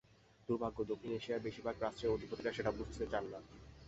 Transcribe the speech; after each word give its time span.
দুর্ভাগ্য, 0.49 0.79
দক্ষিণ 0.91 1.11
এশিয়ার 1.13 1.43
বেশির 1.45 1.65
ভাগ 1.67 1.75
রাষ্ট্রের 1.77 2.13
অধিপতিরা 2.15 2.51
সেটি 2.53 2.71
বুঝতে 2.79 3.05
চান 3.11 3.23
না। 3.31 3.39